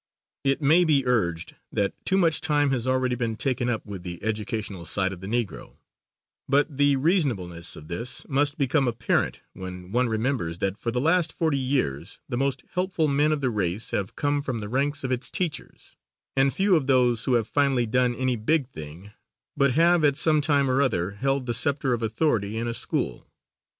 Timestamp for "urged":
1.05-1.57